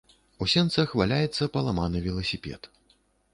[0.45, 2.61] У сенцах валяецца паламаны веласіпед.